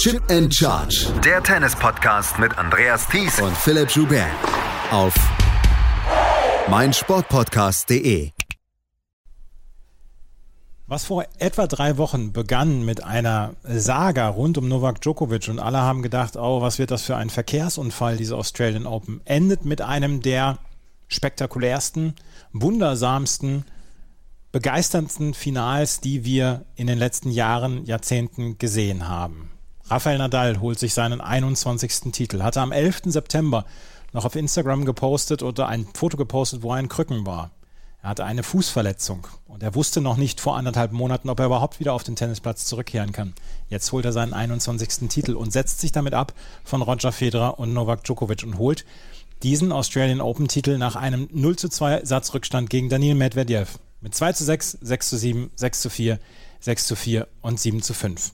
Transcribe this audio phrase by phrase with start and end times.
[0.00, 1.12] Chip and Charge.
[1.22, 4.30] Der Tennis-Podcast mit Andreas Thies und Philipp Joubert.
[4.90, 5.12] Auf
[6.70, 8.30] meinsportpodcast.de.
[10.86, 15.82] Was vor etwa drei Wochen begann mit einer Saga rund um Novak Djokovic und alle
[15.82, 20.22] haben gedacht, oh, was wird das für ein Verkehrsunfall, diese Australian Open, endet mit einem
[20.22, 20.56] der
[21.08, 22.14] spektakulärsten,
[22.54, 23.66] wundersamsten,
[24.50, 29.50] begeisterndsten Finals, die wir in den letzten Jahren, Jahrzehnten gesehen haben.
[29.90, 32.12] Rafael Nadal holt sich seinen 21.
[32.12, 33.02] Titel, hatte am 11.
[33.06, 33.64] September
[34.12, 37.50] noch auf Instagram gepostet oder ein Foto gepostet, wo er in Krücken war.
[38.00, 41.80] Er hatte eine Fußverletzung und er wusste noch nicht vor anderthalb Monaten, ob er überhaupt
[41.80, 43.34] wieder auf den Tennisplatz zurückkehren kann.
[43.68, 45.08] Jetzt holt er seinen 21.
[45.08, 48.84] Titel und setzt sich damit ab von Roger Federer und Novak Djokovic und holt
[49.42, 53.80] diesen Australian Open Titel nach einem 0 zu 2 Satzrückstand gegen Daniel Medvedev.
[54.02, 56.20] Mit 2 zu 6, 6 zu 7, 6 zu 4,
[56.60, 58.32] 6 zu 4 und 7 zu 5.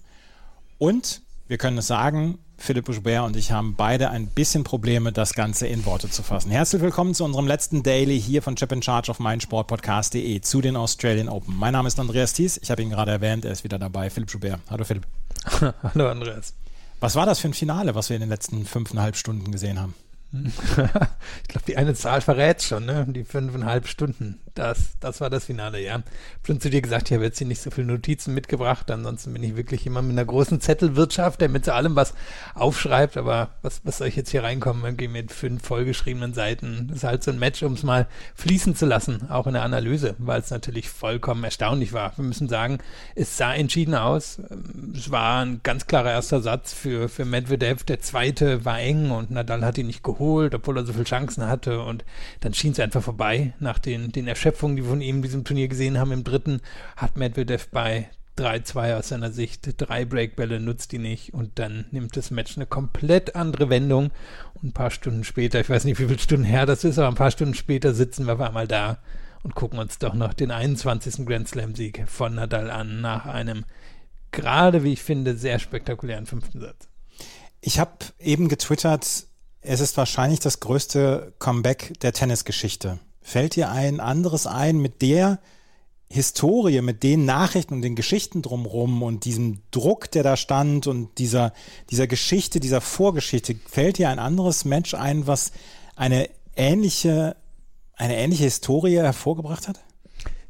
[0.78, 5.34] Und wir können es sagen, Philipp Joubert und ich haben beide ein bisschen Probleme, das
[5.34, 6.50] Ganze in Worte zu fassen.
[6.50, 10.74] Herzlich willkommen zu unserem letzten Daily hier von Chip in Charge auf meinsportpodcast.de zu den
[10.74, 11.56] Australian Open.
[11.56, 14.10] Mein Name ist Andreas Thies, ich habe ihn gerade erwähnt, er ist wieder dabei.
[14.10, 14.60] Philipp Joubert.
[14.70, 15.06] Hallo Philipp.
[15.82, 16.54] Hallo Andreas.
[16.98, 19.94] Was war das für ein Finale, was wir in den letzten fünfeinhalb Stunden gesehen haben?
[20.32, 23.06] ich glaube, die eine Zahl verrät schon, ne?
[23.08, 24.40] Die fünfeinhalb Stunden.
[24.56, 26.02] Das, das war das Finale, ja.
[26.46, 28.90] Schon zu dir gesagt, ich habe jetzt hier nicht so viele Notizen mitgebracht.
[28.90, 32.14] Ansonsten bin ich wirklich immer mit einer großen Zettelwirtschaft, der mit zu allem was
[32.54, 33.18] aufschreibt.
[33.18, 34.82] Aber was, was soll ich jetzt hier reinkommen?
[34.82, 36.86] Irgendwie mit fünf vollgeschriebenen Seiten.
[36.88, 39.62] Das ist halt so ein Match, um es mal fließen zu lassen, auch in der
[39.62, 42.16] Analyse, weil es natürlich vollkommen erstaunlich war.
[42.16, 42.78] Wir müssen sagen,
[43.14, 44.40] es sah entschieden aus.
[44.96, 47.84] Es war ein ganz klarer erster Satz für, für Medvedev.
[47.84, 51.46] Der zweite war eng und Nadal hat ihn nicht geholt, obwohl er so viele Chancen
[51.46, 51.82] hatte.
[51.82, 52.06] Und
[52.40, 55.22] dann schien es einfach vorbei nach den, den Erschöpfungen Schöpfung, die wir von ihm in
[55.22, 56.12] diesem Turnier gesehen haben.
[56.12, 56.60] Im dritten
[56.96, 58.08] hat Medvedev bei
[58.38, 59.74] 3-2 aus seiner Sicht.
[59.76, 64.12] Drei Breakbälle nutzt die nicht und dann nimmt das Match eine komplett andere Wendung.
[64.54, 67.08] Und ein paar Stunden später, ich weiß nicht, wie viele Stunden her das ist, aber
[67.08, 68.98] ein paar Stunden später sitzen wir auf einmal da
[69.42, 71.26] und gucken uns doch noch den 21.
[71.26, 73.64] Grand Slam-Sieg von Nadal an nach einem
[74.30, 76.86] gerade, wie ich finde, sehr spektakulären fünften Satz.
[77.60, 79.26] Ich habe eben getwittert,
[79.60, 83.00] es ist wahrscheinlich das größte Comeback der Tennisgeschichte.
[83.26, 85.40] Fällt dir ein anderes ein mit der
[86.08, 91.18] Historie, mit den Nachrichten und den Geschichten drumherum und diesem Druck, der da stand und
[91.18, 91.52] dieser,
[91.90, 95.50] dieser Geschichte, dieser Vorgeschichte, fällt dir ein anderes Match ein, was
[95.96, 97.34] eine ähnliche,
[97.96, 99.80] eine ähnliche Historie hervorgebracht hat?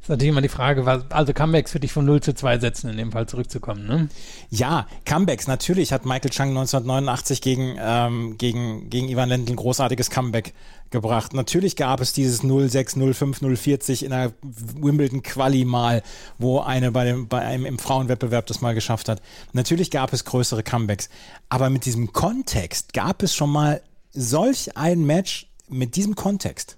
[0.07, 2.89] Ist natürlich immer die Frage, was, also Comebacks für dich von 0 zu 2 Sätzen
[2.89, 4.07] in dem Fall zurückzukommen, ne?
[4.49, 10.09] Ja, Comebacks, natürlich hat Michael Chang 1989 gegen, ähm, gegen, gegen Ivan Lendl ein großartiges
[10.09, 10.53] Comeback
[10.91, 11.33] gebracht.
[11.33, 16.01] Natürlich gab es dieses 06, 05, 040 in der Wimbledon Quali mal,
[16.37, 19.21] wo eine bei, dem, bei einem im Frauenwettbewerb das mal geschafft hat.
[19.51, 21.09] Natürlich gab es größere Comebacks.
[21.49, 23.81] Aber mit diesem Kontext gab es schon mal
[24.13, 26.77] solch ein Match mit diesem Kontext.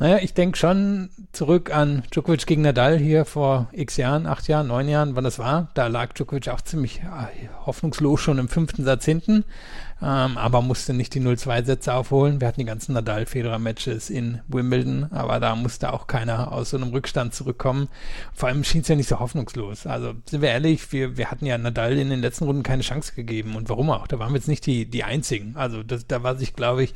[0.00, 4.68] Naja, ich denke schon zurück an Djokovic gegen Nadal hier vor x Jahren, acht Jahren,
[4.68, 5.68] neun Jahren, wann das war.
[5.74, 7.28] Da lag Djokovic auch ziemlich ja,
[7.66, 9.44] hoffnungslos schon im fünften Satz hinten
[10.02, 12.40] ähm, aber musste nicht die 0-2-Sätze aufholen.
[12.40, 16.90] Wir hatten die ganzen Nadal-Federer-Matches in Wimbledon, aber da musste auch keiner aus so einem
[16.90, 17.88] Rückstand zurückkommen.
[18.32, 19.86] Vor allem schien es ja nicht so hoffnungslos.
[19.86, 23.12] Also sind wir ehrlich, wir, wir hatten ja Nadal in den letzten Runden keine Chance
[23.14, 24.06] gegeben und warum auch?
[24.06, 25.56] Da waren wir jetzt nicht die, die Einzigen.
[25.56, 26.94] Also das, da war sich, glaube ich,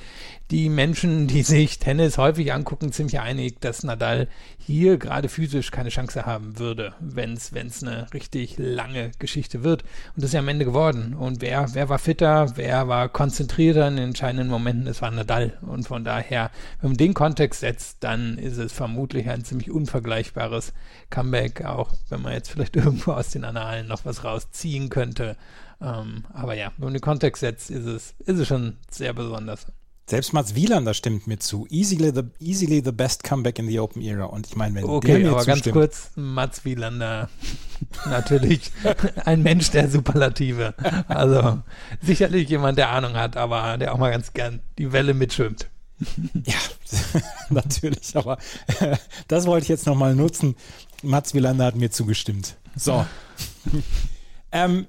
[0.50, 4.28] die Menschen, die sich Tennis häufig angucken, ziemlich einig, dass Nadal
[4.58, 9.82] hier gerade physisch keine Chance haben würde, wenn es eine richtig lange Geschichte wird.
[9.82, 11.14] Und das ist ja am Ende geworden.
[11.14, 15.58] Und wer, wer war fitter, wer war war konzentrierter in entscheidenden Momenten, es war Nadal.
[15.62, 20.72] Und von daher, wenn man den Kontext setzt, dann ist es vermutlich ein ziemlich unvergleichbares
[21.10, 25.36] Comeback, auch wenn man jetzt vielleicht irgendwo aus den Annalen noch was rausziehen könnte.
[25.80, 29.66] Ähm, aber ja, wenn man den Kontext setzt, ist es, ist es schon sehr besonders.
[30.06, 31.66] Selbst Mats Wielander stimmt mir zu.
[31.70, 34.26] Easily the, easily the best comeback in the Open Era.
[34.26, 37.30] Und ich meine, wenn okay, der mir aber ganz kurz, Mats Wielander,
[38.06, 38.70] natürlich
[39.24, 40.74] ein Mensch der Superlative.
[41.08, 41.62] Also
[42.02, 45.70] sicherlich jemand, der Ahnung hat, aber der auch mal ganz gern die Welle mitschwimmt.
[46.44, 46.58] Ja,
[47.50, 48.38] natürlich, aber
[48.80, 48.96] äh,
[49.28, 50.56] das wollte ich jetzt nochmal nutzen.
[51.02, 52.56] Mats Wielander hat mir zugestimmt.
[52.76, 53.06] So.
[54.52, 54.86] ähm,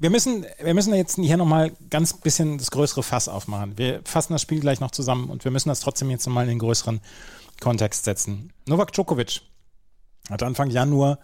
[0.00, 3.76] wir müssen, wir müssen jetzt hier nochmal ganz bisschen das größere Fass aufmachen.
[3.76, 6.50] Wir fassen das Spiel gleich noch zusammen und wir müssen das trotzdem jetzt nochmal in
[6.50, 7.00] den größeren
[7.60, 8.50] Kontext setzen.
[8.66, 9.42] Novak Djokovic
[10.30, 11.18] hat Anfang Januar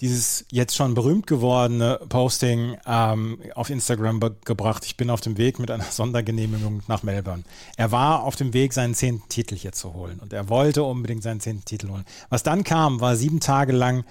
[0.00, 4.84] dieses jetzt schon berühmt gewordene Posting ähm, auf Instagram gebracht.
[4.86, 7.44] Ich bin auf dem Weg mit einer Sondergenehmigung nach Melbourne.
[7.76, 11.22] Er war auf dem Weg, seinen zehnten Titel hier zu holen und er wollte unbedingt
[11.22, 12.04] seinen zehnten Titel holen.
[12.30, 14.04] Was dann kam, war sieben Tage lang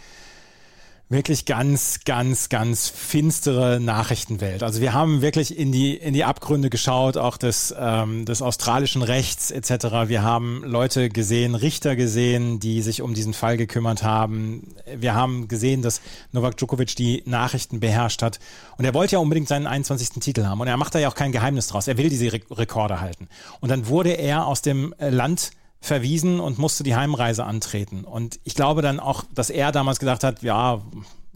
[1.13, 4.63] wirklich ganz, ganz, ganz finstere Nachrichtenwelt.
[4.63, 9.01] Also wir haben wirklich in die, in die Abgründe geschaut, auch des, ähm, des australischen
[9.01, 10.07] Rechts etc.
[10.07, 14.75] Wir haben Leute gesehen, Richter gesehen, die sich um diesen Fall gekümmert haben.
[14.95, 16.01] Wir haben gesehen, dass
[16.31, 18.39] Novak Djokovic die Nachrichten beherrscht hat.
[18.77, 20.21] Und er wollte ja unbedingt seinen 21.
[20.21, 20.59] Titel haben.
[20.59, 21.87] Und er macht da ja auch kein Geheimnis draus.
[21.87, 23.29] Er will diese Re Rekorde halten.
[23.61, 25.51] Und dann wurde er aus dem Land
[25.83, 28.05] verwiesen und musste die Heimreise antreten.
[28.05, 30.81] Und ich glaube dann auch, dass er damals gedacht hat, ja,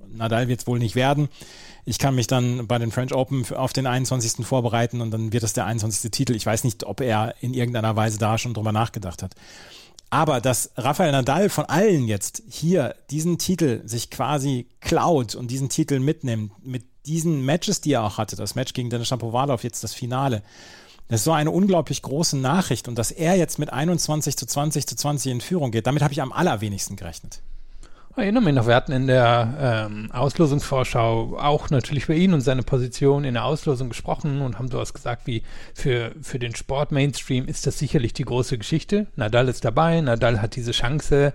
[0.10, 1.28] Nadal wird es wohl nicht werden.
[1.84, 4.46] Ich kann mich dann bei den French Open auf den 21.
[4.46, 6.12] vorbereiten und dann wird es der 21.
[6.12, 6.34] Titel.
[6.34, 9.36] Ich weiß nicht, ob er in irgendeiner Weise da schon drüber nachgedacht hat.
[10.10, 15.68] Aber dass Rafael Nadal von allen jetzt hier diesen Titel sich quasi klaut und diesen
[15.68, 19.84] Titel mitnimmt, mit diesen Matches, die er auch hatte, das Match gegen Denis Shapovalov, jetzt
[19.84, 20.42] das Finale,
[21.08, 22.88] das ist so eine unglaublich große Nachricht.
[22.88, 26.14] Und dass er jetzt mit 21 zu 20 zu 20 in Führung geht, damit habe
[26.14, 27.42] ich am allerwenigsten gerechnet.
[28.18, 32.42] Ich erinnere mich noch, wir hatten in der ähm, Auslosungsvorschau auch natürlich über ihn und
[32.42, 35.44] seine Position in der Auslosung gesprochen und haben sowas gesagt wie,
[35.76, 39.06] für, für den Sport Mainstream ist das sicherlich die große Geschichte.
[39.16, 41.32] Nadal ist dabei, Nadal hat diese Chance,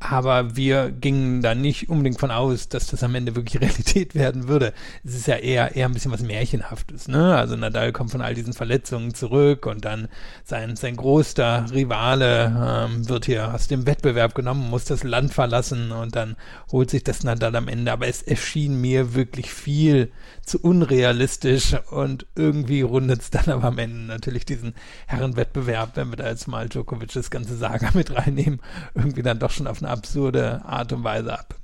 [0.00, 4.48] aber wir gingen da nicht unbedingt von aus, dass das am Ende wirklich Realität werden
[4.48, 4.72] würde.
[5.04, 7.36] Es ist ja eher, eher ein bisschen was Märchenhaftes, ne?
[7.36, 10.08] Also Nadal kommt von all diesen Verletzungen zurück und dann
[10.42, 15.92] sein, sein großer Rivale ähm, wird hier aus dem Wettbewerb genommen, muss das Land verlassen
[15.92, 16.36] und dann
[16.72, 17.92] holt sich das Nadal am Ende.
[17.92, 20.10] Aber es erschien mir wirklich viel
[20.44, 24.74] zu unrealistisch und irgendwie rundet es dann aber am Ende natürlich diesen
[25.06, 28.60] Herrenwettbewerb, wenn wir da jetzt mal Djokovic das ganze Saga mit reinnehmen,
[28.94, 31.54] irgendwie dann doch schon auf eine absurde Art und Weise ab.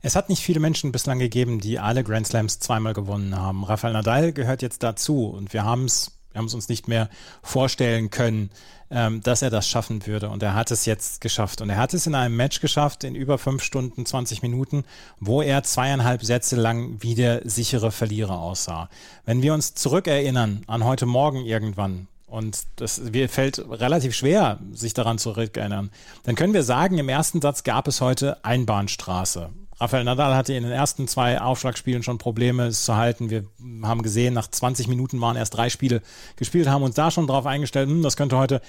[0.00, 3.64] Es hat nicht viele Menschen bislang gegeben, die alle Grand Slams zweimal gewonnen haben.
[3.64, 7.08] Rafael Nadal gehört jetzt dazu und wir haben es wir uns nicht mehr
[7.42, 8.50] vorstellen können,
[8.90, 10.28] ähm, dass er das schaffen würde.
[10.30, 11.60] Und er hat es jetzt geschafft.
[11.60, 14.84] Und er hat es in einem Match geschafft, in über fünf Stunden, 20 Minuten,
[15.20, 18.88] wo er zweieinhalb Sätze lang wie der sichere Verlierer aussah.
[19.24, 25.18] Wenn wir uns zurückerinnern an heute Morgen irgendwann, und das fällt relativ schwer, sich daran
[25.18, 25.90] zu erinnern.
[26.24, 29.50] Dann können wir sagen, im ersten Satz gab es heute Einbahnstraße.
[29.80, 33.30] Rafael Nadal hatte in den ersten zwei Aufschlagspielen schon Probleme, es zu halten.
[33.30, 33.44] Wir
[33.82, 36.02] haben gesehen, nach 20 Minuten waren erst drei Spiele
[36.36, 38.60] gespielt, haben uns da schon darauf eingestellt, hm, das könnte heute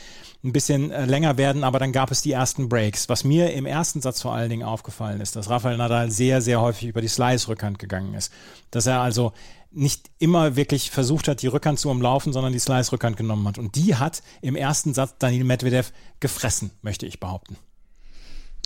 [0.43, 3.09] ein bisschen äh, länger werden, aber dann gab es die ersten Breaks.
[3.09, 6.61] Was mir im ersten Satz vor allen Dingen aufgefallen ist, dass Rafael Nadal sehr, sehr
[6.61, 8.31] häufig über die Slice-Rückhand gegangen ist.
[8.69, 9.33] Dass er also
[9.71, 13.57] nicht immer wirklich versucht hat, die Rückhand zu umlaufen, sondern die Slice-Rückhand genommen hat.
[13.57, 17.57] Und die hat im ersten Satz Daniel Medvedev gefressen, möchte ich behaupten.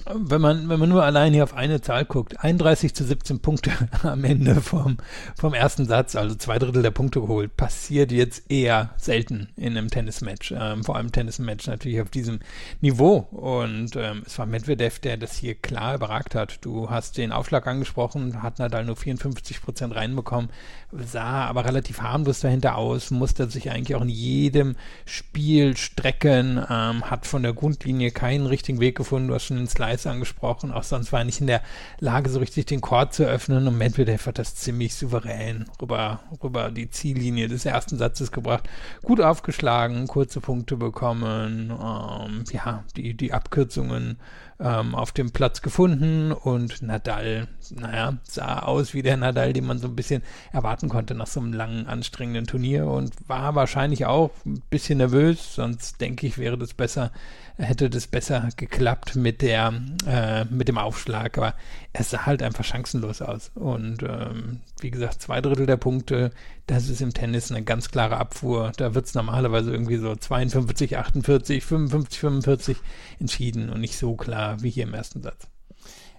[0.05, 3.71] Wenn man, wenn man nur allein hier auf eine Zahl guckt, 31 zu 17 Punkte
[4.03, 4.97] am Ende vom,
[5.37, 9.89] vom ersten Satz, also zwei Drittel der Punkte geholt, passiert jetzt eher selten in einem
[9.89, 10.53] Tennismatch.
[10.57, 12.39] Ähm, vor allem Tennismatch natürlich auf diesem
[12.81, 13.27] Niveau.
[13.31, 16.57] Und ähm, es war Medvedev, der das hier klar überragt hat.
[16.65, 20.49] Du hast den Aufschlag angesprochen, hat Nadal nur 54 Prozent reinbekommen,
[20.91, 27.09] sah aber relativ harmlos dahinter aus, musste sich eigentlich auch in jedem Spiel strecken, ähm,
[27.09, 29.29] hat von der Grundlinie keinen richtigen Weg gefunden.
[29.29, 30.71] Du hast schon den Slide Preis angesprochen.
[30.71, 31.61] Auch sonst war er nicht in der
[31.99, 33.67] Lage, so richtig den Chord zu öffnen.
[33.67, 38.67] Und Medvedev hat das ziemlich souverän rüber, rüber die Ziellinie des ersten Satzes gebracht.
[39.03, 41.71] Gut aufgeschlagen, kurze Punkte bekommen.
[41.71, 44.17] Ähm, ja, die, die Abkürzungen
[44.59, 49.79] ähm, auf dem Platz gefunden und Nadal, naja, sah aus wie der Nadal, den man
[49.79, 54.31] so ein bisschen erwarten konnte nach so einem langen, anstrengenden Turnier und war wahrscheinlich auch
[54.45, 57.11] ein bisschen nervös, sonst denke ich, wäre das besser,
[57.57, 59.73] hätte das besser geklappt mit der,
[60.07, 61.55] äh, mit dem Aufschlag, aber
[61.93, 66.31] er sah halt einfach chancenlos aus und ähm, wie gesagt, zwei Drittel der Punkte,
[66.67, 68.71] das ist im Tennis eine ganz klare Abfuhr.
[68.77, 72.77] Da wird es normalerweise irgendwie so 52, 48, 55, 45
[73.19, 75.47] entschieden und nicht so klar wie hier im ersten Satz.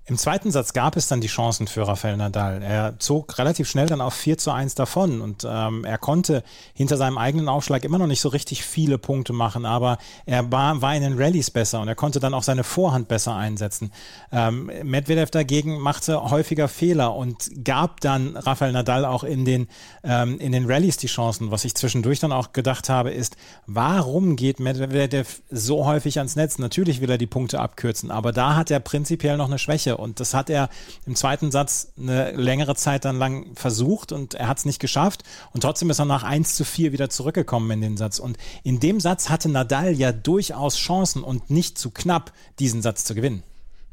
[0.07, 2.63] Im zweiten Satz gab es dann die Chancen für Rafael Nadal.
[2.63, 6.43] Er zog relativ schnell dann auf 4 zu 1 davon und ähm, er konnte
[6.75, 9.97] hinter seinem eigenen Aufschlag immer noch nicht so richtig viele Punkte machen, aber
[10.27, 13.35] er war, war in den Rallyes besser und er konnte dann auch seine Vorhand besser
[13.35, 13.93] einsetzen.
[14.31, 19.69] Ähm, Medvedev dagegen machte häufiger Fehler und gab dann Rafael Nadal auch in den,
[20.03, 21.51] ähm, in den Rallyes die Chancen.
[21.51, 26.59] Was ich zwischendurch dann auch gedacht habe, ist, warum geht Medvedev so häufig ans Netz?
[26.59, 29.94] Natürlich will er die Punkte abkürzen, aber da hat er prinzipiell noch eine Schwäche.
[29.97, 30.69] Und das hat er
[31.07, 35.23] im zweiten Satz eine längere Zeit dann lang versucht und er hat es nicht geschafft.
[35.53, 38.19] Und trotzdem ist er nach 1 zu 4 wieder zurückgekommen in den Satz.
[38.19, 43.05] Und in dem Satz hatte Nadal ja durchaus Chancen und nicht zu knapp, diesen Satz
[43.05, 43.43] zu gewinnen.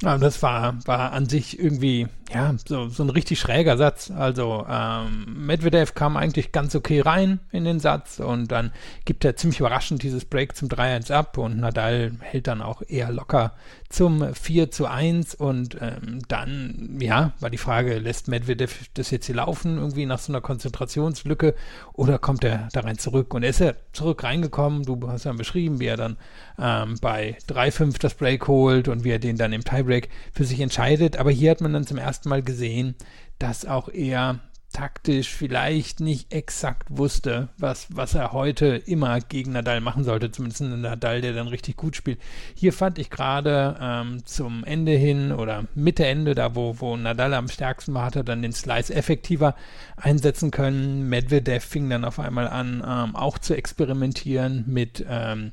[0.02, 4.10] Ja, das war, war an sich irgendwie, ja, so, so ein richtig schräger Satz.
[4.10, 8.72] Also ähm, Medvedev kam eigentlich ganz okay rein in den Satz und dann
[9.06, 13.12] gibt er ziemlich überraschend dieses Break zum 3-1 ab und Nadal hält dann auch eher
[13.12, 13.54] locker
[13.90, 19.28] zum 4 zu 1 und ähm, dann, ja, war die Frage, lässt Medvedev das jetzt
[19.28, 21.54] hier laufen, irgendwie nach so einer Konzentrationslücke
[21.94, 23.34] oder kommt er da rein zurück?
[23.36, 26.18] Und er ist ja zurück reingekommen, du hast ja beschrieben, wie er dann
[26.58, 29.91] ähm, bei 3-5 das Break holt und wie er den dann im Tiebreak
[30.34, 31.18] für sich entscheidet.
[31.18, 32.96] Aber hier hat man dann zum ersten Mal gesehen,
[33.40, 34.40] dass auch er
[34.72, 40.62] taktisch vielleicht nicht exakt wusste, was, was er heute immer gegen Nadal machen sollte, zumindest
[40.62, 42.20] ein Nadal, der dann richtig gut spielt.
[42.56, 47.34] Hier fand ich gerade ähm, zum Ende hin oder Mitte Ende, da wo, wo Nadal
[47.34, 49.56] am stärksten war, hat er dann den Slice effektiver
[49.98, 51.10] einsetzen können.
[51.10, 55.52] Medvedev fing dann auf einmal an, ähm, auch zu experimentieren mit ähm,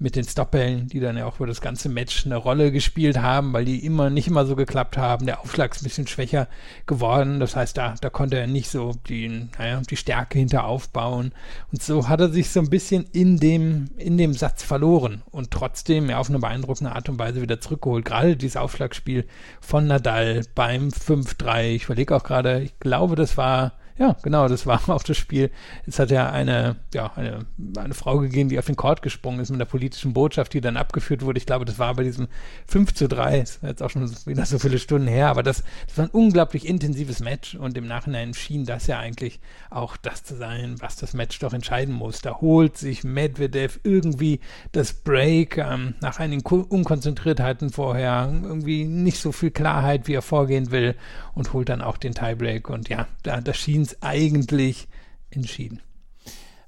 [0.00, 3.52] mit den Stoppbällen, die dann ja auch über das ganze Match eine Rolle gespielt haben,
[3.52, 5.26] weil die immer nicht immer so geklappt haben.
[5.26, 6.48] Der Aufschlag ist ein bisschen schwächer
[6.86, 7.38] geworden.
[7.38, 9.28] Das heißt, da, da konnte er nicht so die,
[9.58, 11.32] naja, die Stärke hinter aufbauen.
[11.70, 15.50] Und so hat er sich so ein bisschen in dem, in dem Satz verloren und
[15.50, 18.06] trotzdem ja auf eine beeindruckende Art und Weise wieder zurückgeholt.
[18.06, 19.26] Gerade dieses Aufschlagspiel
[19.60, 21.74] von Nadal beim 5-3.
[21.74, 25.50] Ich überlege auch gerade, ich glaube, das war ja, genau, das war auch das Spiel.
[25.86, 27.40] Es hat ja eine, ja, eine,
[27.76, 30.78] eine Frau gegeben, die auf den Court gesprungen ist mit der politischen Botschaft, die dann
[30.78, 31.36] abgeführt wurde.
[31.36, 32.28] Ich glaube, das war bei diesem
[32.66, 35.98] 5 zu 3, ist jetzt auch schon wieder so viele Stunden her, aber das, das
[35.98, 39.38] war ein unglaublich intensives Match und im Nachhinein schien das ja eigentlich
[39.68, 42.22] auch das zu sein, was das Match doch entscheiden muss.
[42.22, 44.40] Da holt sich Medvedev irgendwie
[44.72, 50.70] das Break ähm, nach einigen Unkonzentriertheiten vorher, irgendwie nicht so viel Klarheit, wie er vorgehen
[50.70, 50.94] will
[51.34, 54.88] und holt dann auch den Tiebreak und ja, da, da schien es eigentlich
[55.30, 55.80] entschieden.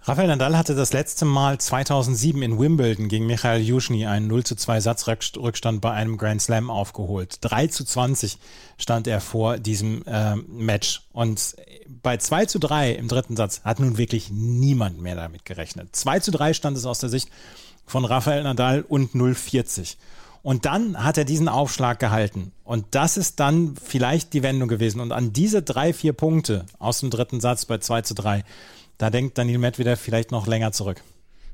[0.05, 4.57] Rafael Nadal hatte das letzte Mal 2007 in Wimbledon gegen Michael Juschny einen 0 zu
[4.57, 7.39] 2 Satzrückstand bei einem Grand Slam aufgeholt.
[7.41, 8.39] 3 zu 20
[8.79, 11.03] stand er vor diesem äh, Match.
[11.13, 11.55] Und
[12.03, 15.95] bei 2 zu 3 im dritten Satz hat nun wirklich niemand mehr damit gerechnet.
[15.95, 17.29] 2 zu 3 stand es aus der Sicht
[17.87, 19.95] von Rafael Nadal und 0,40.
[20.43, 22.53] Und dann hat er diesen Aufschlag gehalten.
[22.65, 25.01] Und das ist dann vielleicht die Wendung gewesen.
[25.01, 28.45] Und an diese drei, vier Punkte aus dem dritten Satz bei 2 zu 3,
[28.99, 31.01] da denkt Daniel Medvedev vielleicht noch länger zurück.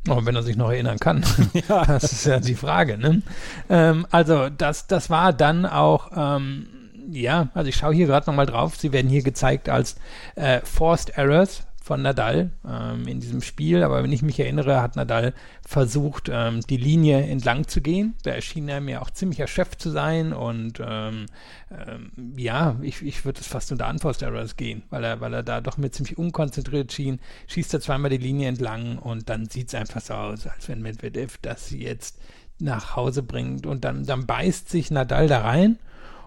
[0.09, 1.25] Oh, wenn er sich noch erinnern kann.
[1.69, 1.85] ja.
[1.85, 2.97] Das ist ja die Frage.
[2.97, 3.23] Ne?
[3.69, 6.69] Ähm, also das, das war dann auch, ähm,
[7.11, 8.77] ja, also ich schaue hier gerade nochmal drauf.
[8.77, 9.97] Sie werden hier gezeigt als
[10.35, 13.83] äh, Forced Errors von Nadal ähm, in diesem Spiel.
[13.83, 15.33] Aber wenn ich mich erinnere, hat Nadal
[15.67, 18.15] versucht, ähm, die Linie entlang zu gehen.
[18.25, 20.35] Da erschien er mir auch ziemlich erschöpft zu sein.
[20.35, 21.25] Und ähm,
[21.71, 25.43] ähm ja, ich, ich würde es fast unter Unforced Errors gehen, weil er, weil er
[25.43, 27.21] da doch mir ziemlich unkonzentriert schien.
[27.47, 30.83] Schießt er zweimal die Linie entlang und dann sieht es einfach so aus, als wenn
[30.83, 32.19] Medvedev das jetzt
[32.59, 33.65] nach Hause bringt.
[33.65, 35.79] Und dann, dann beißt sich Nadal da rein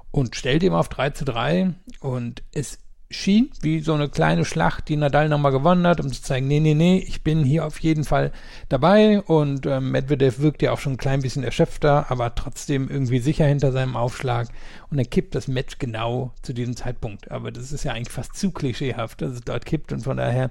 [0.09, 2.79] und stellt ihm auf 3 zu 3 und es
[3.11, 6.59] schien wie so eine kleine Schlacht, die Nadal nochmal gewonnen hat, um zu zeigen, nee,
[6.59, 8.31] nee, nee, ich bin hier auf jeden Fall
[8.69, 9.21] dabei.
[9.21, 13.45] Und ähm, Medvedev wirkt ja auch schon ein klein bisschen erschöpfter, aber trotzdem irgendwie sicher
[13.45, 14.47] hinter seinem Aufschlag.
[14.89, 17.31] Und er kippt das Match genau zu diesem Zeitpunkt.
[17.31, 19.91] Aber das ist ja eigentlich fast zu klischeehaft, dass es dort kippt.
[19.91, 20.49] Und von daher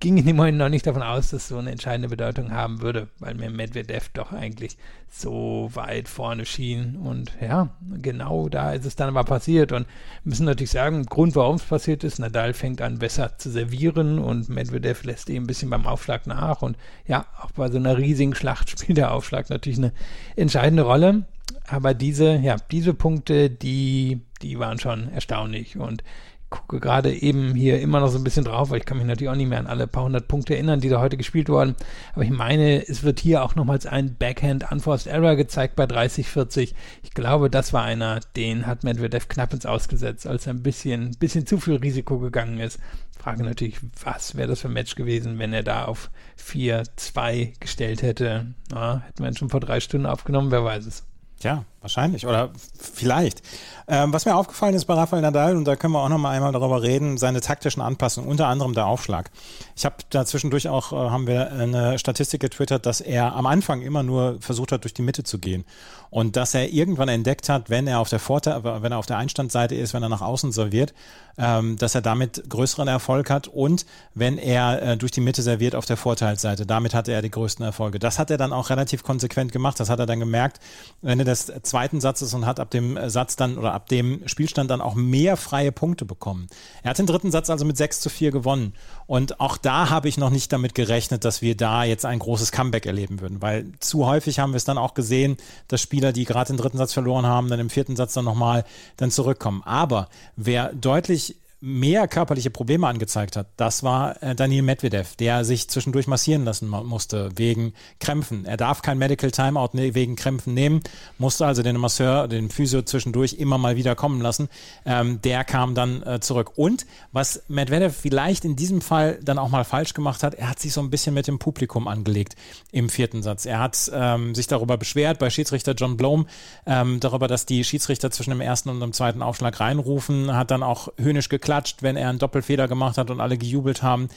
[0.00, 3.08] ging ich immerhin noch nicht davon aus, dass es so eine entscheidende Bedeutung haben würde,
[3.18, 4.78] weil mir Medvedev doch eigentlich
[5.10, 6.96] so weit vorne schien.
[6.96, 7.68] Und ja,
[8.00, 9.72] genau da ist es dann aber passiert.
[9.72, 9.86] Und
[10.24, 14.48] müssen natürlich sagen, Grund, warum es passiert ist, Nadal fängt an, besser zu servieren und
[14.48, 16.62] Medvedev lässt ihm ein bisschen beim Aufschlag nach.
[16.62, 19.92] Und ja, auch bei so einer riesigen Schlacht spielt der Aufschlag natürlich eine
[20.34, 21.26] entscheidende Rolle.
[21.66, 25.76] Aber diese, ja, diese Punkte, die, die waren schon erstaunlich.
[25.76, 26.02] Und
[26.50, 29.30] gucke gerade eben hier immer noch so ein bisschen drauf, weil ich kann mich natürlich
[29.30, 31.76] auch nicht mehr an alle paar hundert Punkte erinnern, die da heute gespielt wurden.
[32.12, 36.28] Aber ich meine, es wird hier auch nochmals ein Backhand Unforced Error gezeigt bei 30,
[36.28, 36.74] 40.
[37.02, 41.12] Ich glaube, das war einer, den hat Medvedev knapp ins Ausgesetzt, als er ein bisschen,
[41.18, 42.80] bisschen zu viel Risiko gegangen ist.
[43.16, 48.02] Frage natürlich, was wäre das für ein Match gewesen, wenn er da auf 4-2 gestellt
[48.02, 48.54] hätte?
[48.72, 51.04] Ja, hätten wir ihn schon vor drei Stunden aufgenommen, wer weiß es.
[51.42, 53.42] Ja, wahrscheinlich oder vielleicht.
[53.88, 56.30] Ähm, was mir aufgefallen ist bei Rafael Nadal, und da können wir auch noch mal
[56.30, 59.30] einmal darüber reden, seine taktischen Anpassungen, unter anderem der Aufschlag.
[59.74, 63.82] Ich habe da zwischendurch auch, äh, haben wir eine Statistik getwittert, dass er am Anfang
[63.82, 65.64] immer nur versucht hat, durch die Mitte zu gehen.
[66.10, 69.16] Und dass er irgendwann entdeckt hat, wenn er auf der Vorteil, wenn er auf der
[69.16, 70.92] Einstandseite ist, wenn er nach außen serviert,
[71.38, 75.74] ähm, dass er damit größeren Erfolg hat und wenn er äh, durch die Mitte serviert
[75.74, 76.66] auf der Vorteilsseite.
[76.66, 77.98] Damit hatte er die größten Erfolge.
[77.98, 79.78] Das hat er dann auch relativ konsequent gemacht.
[79.78, 80.58] Das hat er dann gemerkt,
[81.02, 84.80] Ende des zweiten Satzes und hat ab dem Satz dann oder ab dem Spielstand dann
[84.80, 86.48] auch mehr freie Punkte bekommen.
[86.82, 88.74] Er hat den dritten Satz also mit 6 zu 4 gewonnen.
[89.06, 92.52] Und auch da habe ich noch nicht damit gerechnet, dass wir da jetzt ein großes
[92.52, 95.36] Comeback erleben würden, weil zu häufig haben wir es dann auch gesehen,
[95.68, 98.64] dass Spieler, die gerade den dritten Satz verloren haben, dann im vierten Satz dann nochmal
[98.96, 99.62] dann zurückkommen.
[99.64, 105.68] Aber wer deutlich mehr körperliche Probleme angezeigt hat, das war äh, Daniel Medvedev, der sich
[105.68, 108.46] zwischendurch massieren lassen musste wegen Krämpfen.
[108.46, 110.80] Er darf kein Medical Timeout ne wegen Krämpfen nehmen,
[111.18, 114.48] musste also den Masseur, den Physio zwischendurch immer mal wieder kommen lassen.
[114.86, 116.52] Ähm, der kam dann äh, zurück.
[116.56, 120.60] Und was Medvedev vielleicht in diesem Fall dann auch mal falsch gemacht hat, er hat
[120.60, 122.36] sich so ein bisschen mit dem Publikum angelegt
[122.72, 123.44] im vierten Satz.
[123.44, 126.24] Er hat ähm, sich darüber beschwert bei Schiedsrichter John Blome,
[126.64, 130.62] ähm, darüber, dass die Schiedsrichter zwischen dem ersten und dem zweiten Aufschlag reinrufen, hat dann
[130.62, 134.08] auch höhnisch geklappt geklatscht, wenn er einen Doppelfehler gemacht hat und alle gejubelt haben.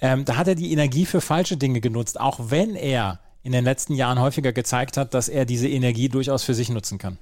[0.00, 3.64] Ähm, da hat er die Energie für falsche Dinge genutzt, auch wenn er in den
[3.64, 7.18] letzten Jahren häufiger gezeigt hat, dass er diese Energie durchaus für sich nutzen kann.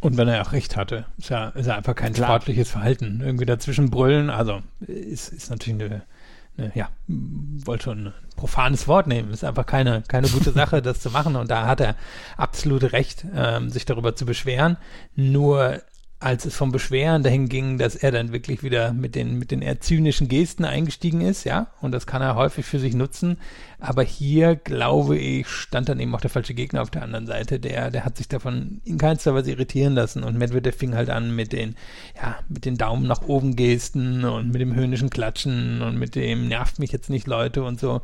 [0.00, 2.28] Und wenn er auch recht hatte, ist ja, ist ja einfach kein Klar.
[2.28, 3.20] sportliches Verhalten.
[3.24, 6.02] Irgendwie dazwischen brüllen, also ist, ist natürlich eine,
[6.56, 11.00] eine, ja, wollte schon ein profanes Wort nehmen, ist einfach keine, keine gute Sache, das
[11.00, 11.36] zu machen.
[11.36, 11.94] Und da hat er
[12.36, 14.76] absolut recht, ähm, sich darüber zu beschweren.
[15.14, 15.80] Nur
[16.18, 19.60] als es vom Beschweren dahin ging, dass er dann wirklich wieder mit den, mit den
[19.60, 23.36] eher zynischen Gesten eingestiegen ist, ja, und das kann er häufig für sich nutzen.
[23.78, 27.60] Aber hier, glaube ich, stand dann eben auch der falsche Gegner auf der anderen Seite.
[27.60, 31.36] Der, der hat sich davon in keinster Weise irritieren lassen und Medvedev fing halt an
[31.36, 31.76] mit den,
[32.16, 36.48] ja, mit den Daumen nach oben Gesten und mit dem höhnischen Klatschen und mit dem
[36.48, 38.00] nervt mich jetzt nicht Leute und so.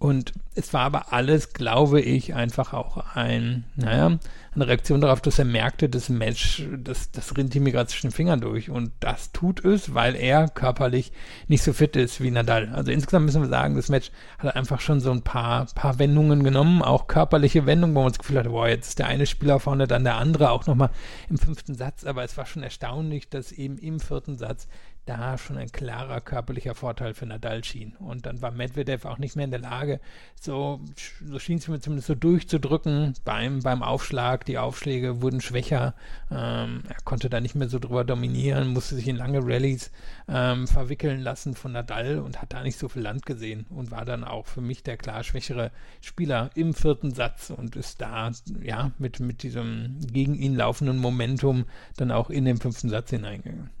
[0.00, 4.18] Und es war aber alles, glaube ich, einfach auch ein, naja,
[4.54, 8.14] eine Reaktion darauf, dass er merkte, das Match, das, das rinnt ihm gerade zwischen den
[8.14, 8.70] Fingern durch.
[8.70, 11.12] Und das tut es, weil er körperlich
[11.48, 12.70] nicht so fit ist wie Nadal.
[12.74, 16.44] Also insgesamt müssen wir sagen, das Match hat einfach schon so ein paar, paar Wendungen
[16.44, 19.60] genommen, auch körperliche Wendungen, wo man das Gefühl hatte, boah, jetzt ist der eine Spieler
[19.60, 20.90] vorne, dann der andere, auch nochmal
[21.28, 22.04] im fünften Satz.
[22.04, 24.66] Aber es war schon erstaunlich, dass eben im vierten Satz
[25.10, 27.96] da schon ein klarer körperlicher Vorteil für Nadal schien.
[27.96, 29.98] Und dann war Medvedev auch nicht mehr in der Lage,
[30.40, 30.80] so,
[31.26, 34.44] so schien es mir zumindest so durchzudrücken beim, beim Aufschlag.
[34.44, 35.94] Die Aufschläge wurden schwächer.
[36.30, 39.90] Ähm, er konnte da nicht mehr so drüber dominieren, musste sich in lange Rallyes
[40.28, 44.04] ähm, verwickeln lassen von Nadal und hat da nicht so viel Land gesehen und war
[44.04, 48.30] dann auch für mich der klar schwächere Spieler im vierten Satz und ist da,
[48.62, 51.64] ja, mit, mit diesem gegen ihn laufenden Momentum
[51.96, 53.79] dann auch in den fünften Satz hineingegangen.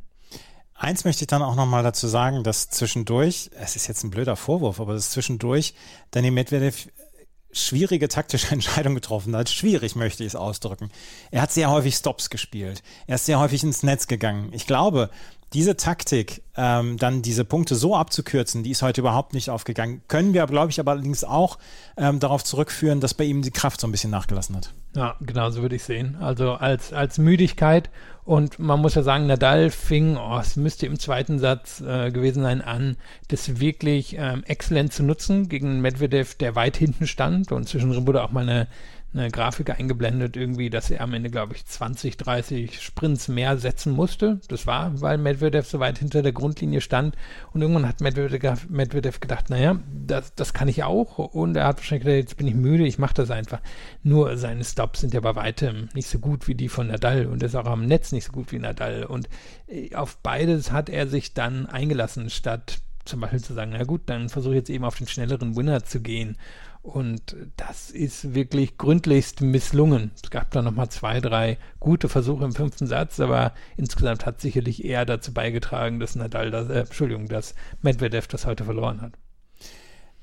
[0.80, 4.34] Eins möchte ich dann auch nochmal dazu sagen, dass zwischendurch, es ist jetzt ein blöder
[4.34, 5.74] Vorwurf, aber dass zwischendurch
[6.10, 6.88] Danny Medvedev
[7.52, 9.50] schwierige taktische Entscheidungen getroffen hat.
[9.50, 10.90] Schwierig möchte ich es ausdrücken.
[11.30, 12.82] Er hat sehr häufig Stops gespielt.
[13.06, 14.54] Er ist sehr häufig ins Netz gegangen.
[14.54, 15.10] Ich glaube,
[15.52, 20.02] diese Taktik, ähm, dann diese Punkte so abzukürzen, die ist heute überhaupt nicht aufgegangen.
[20.06, 21.58] Können wir, glaube ich, aber allerdings auch
[21.96, 24.72] ähm, darauf zurückführen, dass bei ihm die Kraft so ein bisschen nachgelassen hat.
[24.94, 26.16] Ja, genau so würde ich sehen.
[26.20, 27.90] Also als, als Müdigkeit
[28.24, 32.42] und man muss ja sagen, Nadal fing, oh, es müsste im zweiten Satz äh, gewesen
[32.42, 32.96] sein, an,
[33.28, 38.22] das wirklich ähm, exzellent zu nutzen gegen Medvedev, der weit hinten stand und zwischendrin wurde
[38.22, 38.68] auch mal eine
[39.12, 43.92] eine Grafik eingeblendet, irgendwie, dass er am Ende, glaube ich, 20, 30 Sprints mehr setzen
[43.92, 44.40] musste.
[44.48, 47.16] Das war, weil Medvedev so weit hinter der Grundlinie stand.
[47.52, 51.18] Und irgendwann hat Medvedev, Medvedev gedacht, naja, das, das kann ich auch.
[51.18, 53.60] Und er hat wahrscheinlich gedacht, jetzt bin ich müde, ich mache das einfach.
[54.02, 57.26] Nur seine Stops sind ja bei weitem nicht so gut wie die von Nadal.
[57.26, 59.04] Und ist auch am Netz nicht so gut wie Nadal.
[59.04, 59.28] Und
[59.66, 64.02] äh, auf beides hat er sich dann eingelassen, statt zum Beispiel zu sagen, na gut,
[64.06, 66.36] dann versuche ich jetzt eben auf den schnelleren Winner zu gehen.
[66.82, 70.12] Und das ist wirklich gründlichst misslungen.
[70.22, 74.84] Es gab da nochmal zwei, drei gute Versuche im fünften Satz, aber insgesamt hat sicherlich
[74.84, 79.12] eher dazu beigetragen, dass Nadal das, äh, Entschuldigung, dass Medvedev das heute verloren hat.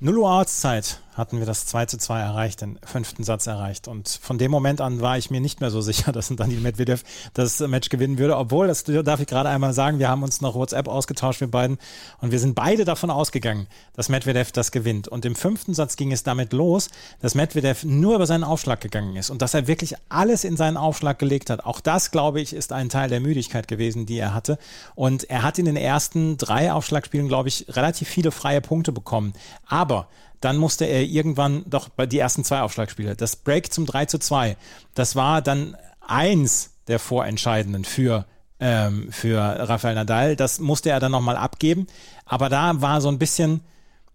[0.00, 3.88] Null Uhr Ortszeit hatten wir das 2 zu 2 erreicht, den fünften Satz erreicht.
[3.88, 7.02] Und von dem Moment an war ich mir nicht mehr so sicher, dass Daniel Medvedev
[7.34, 8.36] das Match gewinnen würde.
[8.36, 11.78] Obwohl, das darf ich gerade einmal sagen, wir haben uns noch WhatsApp ausgetauscht, wir beiden.
[12.20, 15.08] Und wir sind beide davon ausgegangen, dass Medvedev das gewinnt.
[15.08, 16.88] Und im fünften Satz ging es damit los,
[17.20, 20.76] dass Medvedev nur über seinen Aufschlag gegangen ist und dass er wirklich alles in seinen
[20.76, 21.66] Aufschlag gelegt hat.
[21.66, 24.58] Auch das, glaube ich, ist ein Teil der Müdigkeit gewesen, die er hatte.
[24.94, 29.32] Und er hat in den ersten drei Aufschlagspielen, glaube ich, relativ viele freie Punkte bekommen.
[29.66, 30.06] Aber
[30.40, 33.16] dann musste er irgendwann doch bei die ersten zwei Aufschlagspiele.
[33.16, 34.56] Das Break zum 3 zu 2,
[34.94, 38.26] das war dann eins der vorentscheidenden für
[38.60, 40.36] ähm, für Rafael Nadal.
[40.36, 41.86] Das musste er dann nochmal abgeben.
[42.24, 43.60] Aber da war so ein bisschen,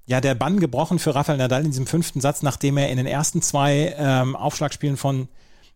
[0.06, 3.08] ja, der Bann gebrochen für Rafael Nadal in diesem fünften Satz, nachdem er in den
[3.08, 5.28] ersten zwei ähm, Aufschlagspielen von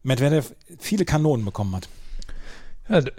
[0.04, 1.90] Medvedev viele Kanonen bekommen hat.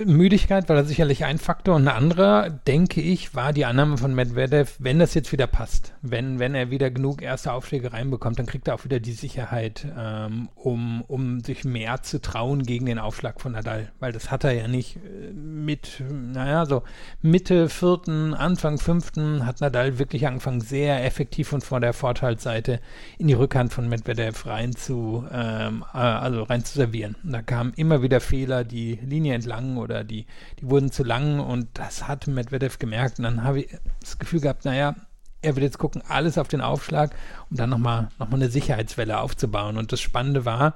[0.04, 4.14] Müdigkeit war da sicherlich ein Faktor und ein anderer, denke ich, war die Annahme von
[4.14, 8.46] Medvedev, wenn das jetzt wieder passt, wenn, wenn er wieder genug erste Aufschläge reinbekommt, dann
[8.46, 12.98] kriegt er auch wieder die Sicherheit, ähm, um, um sich mehr zu trauen gegen den
[12.98, 16.83] Aufschlag von Nadal, weil das hat er ja nicht äh, mit, naja, so
[17.20, 22.81] Mitte vierten, Anfang fünften hat Nadal wirklich angefangen, sehr effektiv und von der Vorteilsseite
[23.18, 27.16] in die Rückhand von Medvedev rein zu, ähm, äh, also rein zu servieren.
[27.22, 30.27] Und da kamen immer wieder Fehler, die Linie entlang lang oder die,
[30.61, 34.40] die wurden zu lang und das hat Medvedev gemerkt und dann habe ich das Gefühl
[34.40, 34.94] gehabt, naja,
[35.40, 37.14] er will jetzt gucken, alles auf den Aufschlag,
[37.51, 39.77] um dann nochmal noch mal eine Sicherheitswelle aufzubauen.
[39.77, 40.75] Und das Spannende war,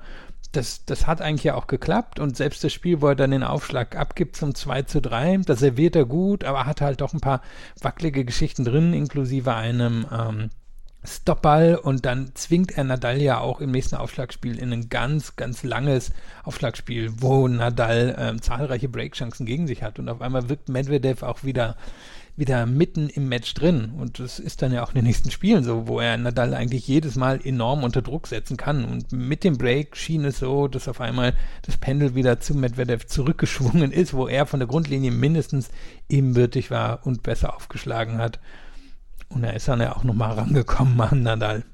[0.52, 3.42] das, das hat eigentlich ja auch geklappt und selbst das Spiel, wo er dann den
[3.42, 7.20] Aufschlag abgibt zum 2 zu 3, da serviert er gut, aber hat halt doch ein
[7.20, 7.40] paar
[7.80, 10.50] wackelige Geschichten drin, inklusive einem ähm,
[11.04, 15.64] Stopball und dann zwingt er Nadal ja auch im nächsten Aufschlagspiel in ein ganz, ganz
[15.64, 16.12] langes
[16.44, 19.98] Aufschlagspiel, wo Nadal ähm, zahlreiche Breakchancen gegen sich hat.
[19.98, 21.76] Und auf einmal wirkt Medvedev auch wieder
[22.36, 23.92] wieder mitten im Match drin.
[23.98, 26.88] Und das ist dann ja auch in den nächsten Spielen so, wo er Nadal eigentlich
[26.88, 28.84] jedes Mal enorm unter Druck setzen kann.
[28.84, 33.06] Und mit dem Break schien es so, dass auf einmal das Pendel wieder zu Medvedev
[33.06, 35.70] zurückgeschwungen ist, wo er von der Grundlinie mindestens
[36.08, 38.38] ebenbürtig war und besser aufgeschlagen hat
[39.34, 41.64] und er ist dann ja auch nochmal rangekommen an Nadal.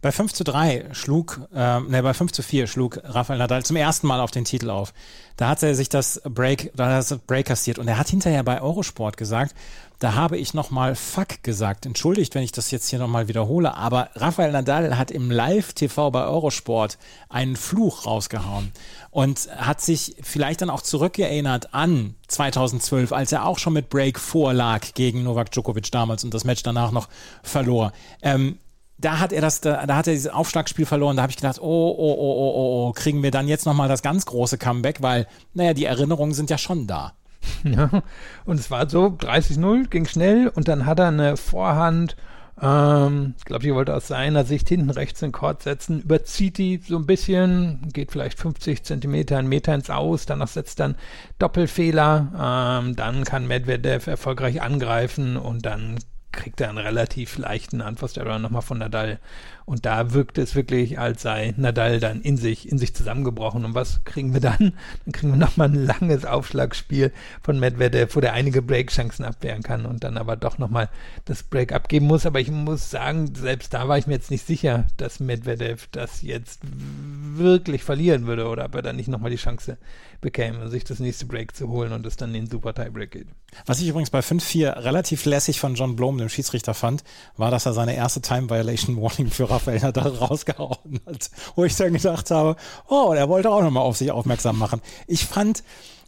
[0.00, 3.76] Bei 5 zu 3 schlug, äh, ne, bei 5 zu 4 schlug Rafael Nadal zum
[3.76, 4.92] ersten Mal auf den Titel auf.
[5.36, 8.08] Da hat er sich das Break, da hat er das Break kassiert und er hat
[8.08, 9.54] hinterher bei Eurosport gesagt,
[9.98, 11.86] da habe ich nochmal Fuck gesagt.
[11.86, 16.24] Entschuldigt, wenn ich das jetzt hier nochmal wiederhole, aber Rafael Nadal hat im Live-TV bei
[16.24, 18.72] Eurosport einen Fluch rausgehauen
[19.10, 24.18] und hat sich vielleicht dann auch zurückerinnert an 2012, als er auch schon mit Break
[24.18, 27.08] vorlag gegen Novak Djokovic damals und das Match danach noch
[27.42, 27.92] verlor.
[28.22, 28.58] Ähm,
[28.98, 31.16] da hat er das, da, da hat er dieses Aufschlagspiel verloren.
[31.16, 33.88] Da habe ich gedacht, oh, oh, oh, oh, oh, oh, kriegen wir dann jetzt nochmal
[33.88, 37.12] das ganz große Comeback, weil, naja, die Erinnerungen sind ja schon da.
[37.64, 38.02] Ja,
[38.44, 42.16] und es war so, 30-0, ging schnell und dann hat er eine Vorhand,
[42.60, 46.78] ähm, ich glaube, ich wollte aus seiner Sicht hinten rechts den Kord setzen, überzieht die
[46.78, 50.96] so ein bisschen, geht vielleicht 50 Zentimeter, einen Meter ins Aus, danach setzt dann
[51.38, 55.98] Doppelfehler, ähm, dann kann Medvedev erfolgreich angreifen und dann
[56.32, 59.20] kriegt er einen relativ leichten Antwortsterror nochmal von Nadal.
[59.64, 63.64] Und da wirkt es wirklich, als sei Nadal dann in sich, in sich zusammengebrochen.
[63.64, 64.72] Und was kriegen wir dann?
[65.04, 69.86] Dann kriegen wir nochmal ein langes Aufschlagspiel von Medvedev, wo der einige Breakchancen abwehren kann
[69.86, 70.88] und dann aber doch nochmal
[71.24, 72.26] das Break abgeben muss.
[72.26, 76.22] Aber ich muss sagen, selbst da war ich mir jetzt nicht sicher, dass Medvedev das
[76.22, 79.78] jetzt wirklich verlieren würde oder ob er dann nicht nochmal die Chance
[80.20, 83.26] bekäme, sich das nächste Break zu holen und es dann in den Super Tiebreak geht.
[83.66, 87.04] Was ich übrigens bei 5-4 relativ lässig von John Blom, dem Schiedsrichter, fand,
[87.36, 91.76] war, dass er seine erste Time Violation Warning für Rafael Nadal rausgehauen hat, wo ich
[91.76, 92.56] dann gedacht habe,
[92.88, 94.80] oh, er wollte auch nochmal auf sich aufmerksam machen.
[95.06, 95.62] Ich fand,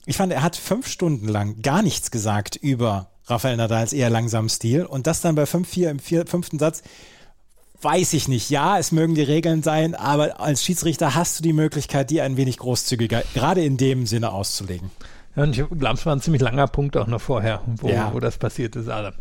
[0.06, 4.48] ich fand, er hat fünf Stunden lang gar nichts gesagt über Rafael Nadals eher langsamen
[4.48, 6.82] Stil und das dann bei 5-4 im vier, fünften Satz
[7.80, 8.50] weiß ich nicht.
[8.50, 12.36] Ja, es mögen die Regeln sein, aber als Schiedsrichter hast du die Möglichkeit, die ein
[12.36, 14.90] wenig großzügiger, gerade in dem Sinne auszulegen.
[15.36, 18.12] Ja, und ich glaube, es war ein ziemlich langer Punkt auch noch vorher, wo, ja.
[18.14, 18.88] wo das passiert ist.
[18.88, 19.16] Also,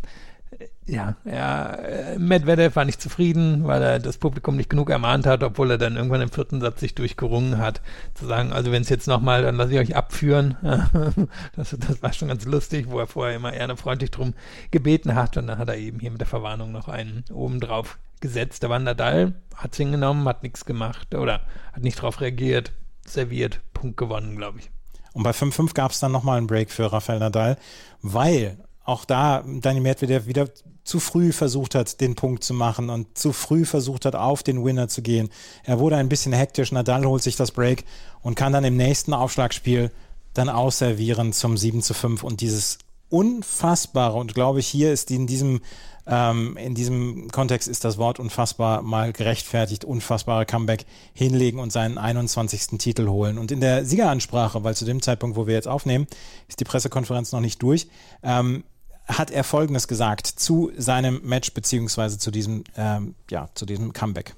[0.86, 1.78] ja, ja,
[2.18, 5.96] Medvedev war nicht zufrieden, weil er das Publikum nicht genug ermahnt hat, obwohl er dann
[5.96, 7.80] irgendwann im vierten Satz sich durchgerungen hat,
[8.12, 10.58] zu sagen, also wenn es jetzt nochmal, dann lasse ich euch abführen.
[11.56, 14.34] das, das war schon ganz lustig, wo er vorher immer eher freundlich drum
[14.70, 17.98] gebeten hat und dann hat er eben hier mit der Verwarnung noch einen oben drauf
[18.20, 18.62] gesetzt.
[18.62, 21.40] Da war Nadal, hat es hingenommen, hat nichts gemacht oder
[21.72, 22.72] hat nicht darauf reagiert,
[23.06, 24.70] serviert, Punkt gewonnen, glaube ich.
[25.14, 27.56] Und bei 5-5 gab es dann nochmal einen Break für Rafael Nadal,
[28.02, 30.48] weil auch da Dani Medvedev wieder
[30.84, 34.64] zu früh versucht hat, den Punkt zu machen und zu früh versucht hat, auf den
[34.64, 35.30] Winner zu gehen.
[35.64, 37.84] Er wurde ein bisschen hektisch, Nadal holt sich das Break
[38.22, 39.90] und kann dann im nächsten Aufschlagspiel
[40.34, 45.26] dann ausservieren zum 7 zu 5 und dieses unfassbare und glaube ich, hier ist in
[45.26, 45.60] diesem
[46.06, 51.96] ähm, in diesem Kontext ist das Wort unfassbar mal gerechtfertigt, unfassbare Comeback hinlegen und seinen
[51.96, 52.78] 21.
[52.78, 53.38] Titel holen.
[53.38, 56.06] Und in der Siegeransprache, weil zu dem Zeitpunkt, wo wir jetzt aufnehmen,
[56.46, 57.88] ist die Pressekonferenz noch nicht durch,
[58.22, 58.64] ähm,
[59.06, 64.34] hat er Folgendes gesagt zu seinem Match beziehungsweise zu diesem, ähm, ja, zu diesem Comeback.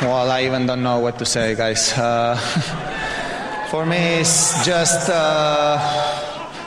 [0.00, 1.96] Well, I even don't know what to say, guys.
[1.96, 2.36] Uh,
[3.70, 5.08] for me, it's just.
[5.08, 5.78] Uh,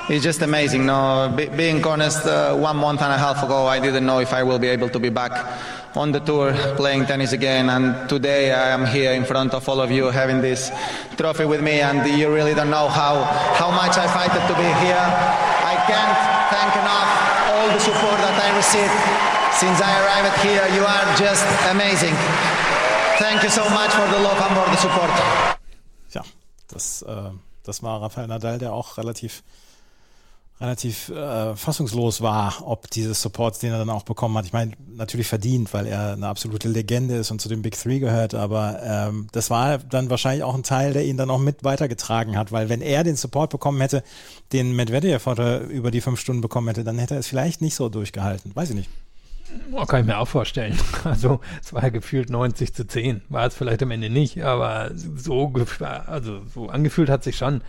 [0.10, 0.88] it's just amazing.
[0.88, 4.34] No, be, being honest, uh, one month and a half ago, I didn't know if
[4.34, 5.32] I will be able to be back
[5.96, 7.70] on the tour playing tennis again.
[7.70, 10.72] And today, I am here in front of all of you, having this
[11.16, 11.82] trophy with me.
[11.82, 13.24] And you really don't know how
[13.54, 15.06] how much I fight to be here.
[15.62, 16.18] I can't
[16.50, 17.29] thank enough
[17.70, 18.98] all the support that I received
[19.62, 20.66] since I arrived here.
[20.78, 22.16] You are just amazing.
[23.20, 25.12] Thank you so much for the love and for the support.
[26.14, 26.24] Ja,
[26.68, 27.02] das.
[27.04, 27.32] Äh
[27.66, 29.44] Das war Rafael Nadal, der auch relativ
[30.62, 34.46] relativ äh, fassungslos war, ob dieses Supports, den er dann auch bekommen hat.
[34.46, 38.00] Ich meine, natürlich verdient, weil er eine absolute Legende ist und zu den Big Three
[38.00, 41.64] gehört, aber ähm, das war dann wahrscheinlich auch ein Teil, der ihn dann auch mit
[41.64, 44.04] weitergetragen hat, weil wenn er den Support bekommen hätte,
[44.52, 47.76] den Medvedev heute über die fünf Stunden bekommen hätte, dann hätte er es vielleicht nicht
[47.76, 48.54] so durchgehalten.
[48.54, 48.90] Weiß ich nicht.
[49.72, 50.78] Oh, kann ich mir auch vorstellen.
[51.06, 53.22] Also es war ja gefühlt 90 zu 10.
[53.30, 55.54] War es vielleicht am Ende nicht, aber so,
[56.06, 57.62] also so angefühlt hat sich schon.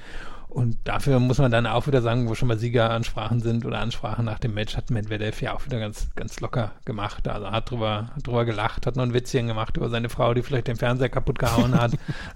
[0.51, 4.25] Und dafür muss man dann auch wieder sagen, wo schon mal Siegeransprachen sind oder Ansprachen
[4.25, 7.29] nach dem Match, hat Medvedev ja auch wieder ganz, ganz locker gemacht.
[7.29, 10.43] Also hat drüber, hat drüber gelacht, hat noch ein Witzchen gemacht über seine Frau, die
[10.43, 11.93] vielleicht den Fernseher kaputt gehauen hat.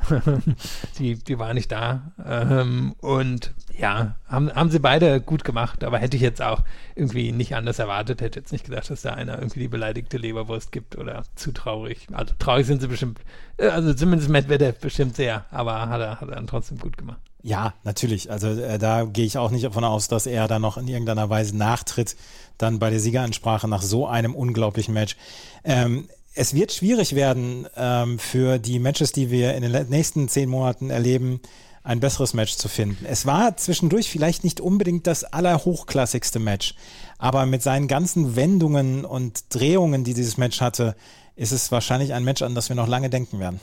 [0.98, 2.12] die, die war nicht da.
[2.24, 6.62] Ähm, und ja, haben, haben sie beide gut gemacht, aber hätte ich jetzt auch
[6.94, 10.70] irgendwie nicht anders erwartet, hätte jetzt nicht gedacht, dass da einer irgendwie die beleidigte Leberwurst
[10.70, 12.07] gibt oder zu traurig.
[12.12, 13.18] Also traurig sind sie bestimmt,
[13.57, 17.18] äh, also zumindest Medvedev bestimmt sehr, aber hat er, hat er dann trotzdem gut gemacht.
[17.44, 18.30] Ja, natürlich.
[18.30, 21.28] Also äh, da gehe ich auch nicht davon aus, dass er da noch in irgendeiner
[21.28, 22.16] Weise nachtritt,
[22.57, 25.14] dann bei der Siegeransprache nach so einem unglaublichen Match.
[25.62, 30.48] Ähm, es wird schwierig werden ähm, für die Matches, die wir in den nächsten zehn
[30.48, 31.40] Monaten erleben,
[31.83, 33.04] ein besseres Match zu finden.
[33.04, 36.74] Es war zwischendurch vielleicht nicht unbedingt das allerhochklassigste Match,
[37.18, 40.96] aber mit seinen ganzen Wendungen und Drehungen, die dieses Match hatte,
[41.37, 43.61] ist es wahrscheinlich ein Match, an das wir noch lange denken werden.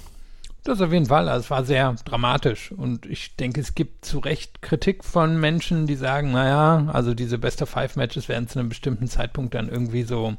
[0.64, 1.28] Das auf jeden Fall.
[1.28, 2.72] Also es war sehr dramatisch.
[2.72, 7.40] Und ich denke, es gibt zu Recht Kritik von Menschen, die sagen, naja, also diese
[7.40, 10.36] Best of Five Matches werden zu einem bestimmten Zeitpunkt dann irgendwie so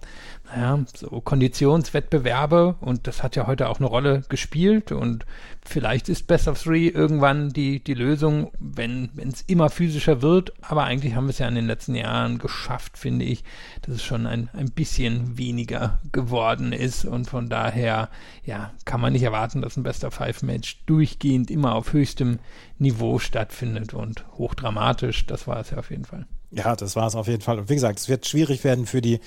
[0.54, 5.24] naja, so Konditionswettbewerbe und das hat ja heute auch eine Rolle gespielt und
[5.64, 10.84] vielleicht ist Best of Three irgendwann die, die Lösung, wenn es immer physischer wird, aber
[10.84, 13.44] eigentlich haben wir es ja in den letzten Jahren geschafft, finde ich,
[13.82, 18.08] dass es schon ein, ein bisschen weniger geworden ist und von daher,
[18.44, 22.38] ja, kann man nicht erwarten, dass ein Best of Five Match durchgehend immer auf höchstem
[22.78, 26.26] Niveau stattfindet und hochdramatisch, das war es ja auf jeden Fall.
[26.50, 27.58] Ja, das war es auf jeden Fall.
[27.58, 29.20] Und wie gesagt, es wird schwierig werden für die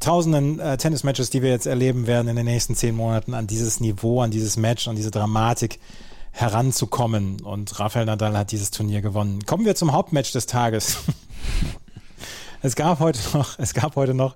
[0.00, 3.80] tausenden äh, Tennismatches, die wir jetzt erleben werden in den nächsten zehn Monaten, an dieses
[3.80, 5.78] Niveau, an dieses Match, an diese Dramatik
[6.32, 7.40] heranzukommen.
[7.40, 9.44] Und Rafael Nadal hat dieses Turnier gewonnen.
[9.44, 10.98] Kommen wir zum Hauptmatch des Tages.
[12.62, 14.34] es gab heute noch, es gab heute noch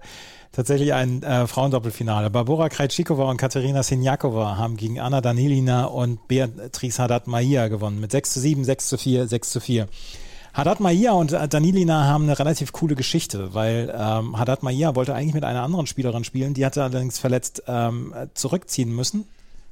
[0.53, 2.31] tatsächlich ein äh, Frauendoppelfinale.
[2.31, 8.11] Barbora Krejcikova und Katerina Sinjakova haben gegen Anna Danilina und Beatrice Haddad Maia gewonnen mit
[8.11, 9.89] 6 zu 7, 6 zu 4, 6 zu 4.
[10.57, 15.35] Haddad Maia und Danilina haben eine relativ coole Geschichte, weil ähm, Haddad Maia wollte eigentlich
[15.35, 19.27] mit einer anderen Spielerin spielen, die hatte allerdings verletzt ähm, zurückziehen müssen.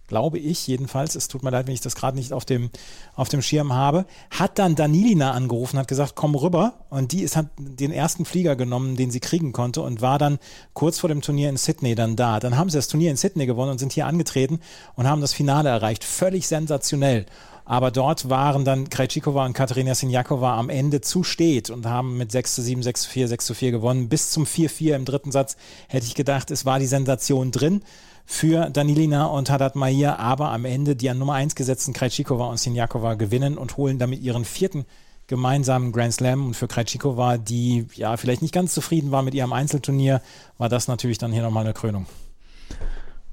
[0.08, 1.14] Glaube ich jedenfalls.
[1.14, 2.68] Es tut mir leid, wenn ich das gerade nicht auf dem,
[3.14, 4.04] auf dem Schirm habe.
[4.30, 6.74] Hat dann Danilina angerufen, hat gesagt, komm rüber.
[6.90, 10.38] Und die ist, hat den ersten Flieger genommen, den sie kriegen konnte und war dann
[10.74, 12.38] kurz vor dem Turnier in Sydney dann da.
[12.40, 14.60] Dann haben sie das Turnier in Sydney gewonnen und sind hier angetreten
[14.96, 16.04] und haben das Finale erreicht.
[16.04, 17.24] Völlig sensationell.
[17.64, 22.30] Aber dort waren dann Krejcikova und Katerina Sinjakova am Ende zu steht und haben mit
[22.30, 24.08] 6 zu 7, 6 zu 4, 6 zu 4 gewonnen.
[24.08, 25.56] Bis zum 4-4 im dritten Satz
[25.88, 27.82] hätte ich gedacht, es war die Sensation drin
[28.26, 32.58] für Danilina und Haddad Mahir, aber am Ende die an Nummer 1 gesetzten Krejcikova und
[32.58, 34.84] Sinjakova gewinnen und holen damit ihren vierten
[35.26, 39.54] gemeinsamen Grand Slam und für Krejcikova, die ja vielleicht nicht ganz zufrieden war mit ihrem
[39.54, 40.20] Einzelturnier,
[40.58, 42.06] war das natürlich dann hier nochmal eine Krönung.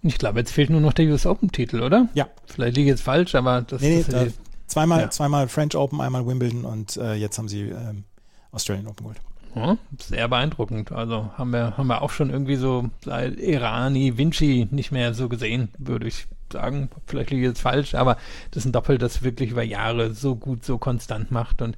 [0.03, 2.07] Ich glaube, jetzt fehlt nur noch der US Open-Titel, oder?
[2.13, 2.27] Ja.
[2.45, 4.33] Vielleicht liege ich jetzt falsch, aber das, nee, nee, das
[4.67, 5.09] zweimal, ja.
[5.09, 8.05] zweimal French Open, einmal Wimbledon und äh, jetzt haben sie ähm,
[8.51, 9.21] Australian Open geholt.
[9.55, 10.91] Ja, sehr beeindruckend.
[10.91, 15.27] Also haben wir, haben wir auch schon irgendwie so seit Irani, Vinci nicht mehr so
[15.27, 16.89] gesehen, würde ich sagen.
[17.05, 18.17] Vielleicht liege ich jetzt falsch, aber
[18.51, 21.77] das ist ein Doppel, das wirklich über Jahre so gut, so konstant macht und